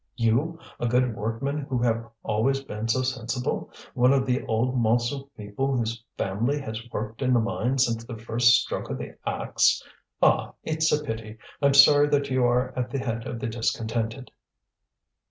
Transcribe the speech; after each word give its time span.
you, 0.15 0.57
a 0.79 0.87
good 0.87 1.15
workman 1.15 1.59
who 1.59 1.77
have 1.77 2.03
always 2.23 2.59
been 2.63 2.87
so 2.87 3.03
sensible, 3.03 3.69
one 3.93 4.11
of 4.11 4.25
the 4.25 4.43
old 4.47 4.75
Montsou 4.75 5.29
people 5.37 5.77
whose 5.77 6.03
family 6.17 6.59
has 6.59 6.83
worked 6.91 7.21
in 7.21 7.33
the 7.33 7.39
mine 7.39 7.77
since 7.77 8.03
the 8.03 8.17
first 8.17 8.47
stroke 8.63 8.89
of 8.89 8.97
the 8.97 9.15
axe! 9.27 9.79
Ah! 10.19 10.53
it's 10.63 10.91
a 10.91 11.03
pity, 11.03 11.37
I'm 11.61 11.75
sorry 11.75 12.07
that 12.09 12.31
you 12.31 12.43
are 12.45 12.73
at 12.75 12.89
the 12.89 12.97
head 12.97 13.27
of 13.27 13.39
the 13.39 13.45
discontented." 13.47 14.31